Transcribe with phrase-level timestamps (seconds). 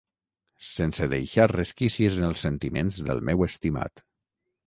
[0.67, 4.03] Sense deixar resquícies en els sentiments del meu estimat.